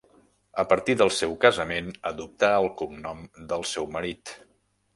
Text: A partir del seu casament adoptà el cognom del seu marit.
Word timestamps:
A 0.61 0.63
partir 0.71 0.95
del 1.01 1.11
seu 1.17 1.35
casament 1.43 1.91
adoptà 2.13 2.51
el 2.63 2.71
cognom 2.81 3.23
del 3.53 3.69
seu 3.77 3.89
marit. 3.99 4.37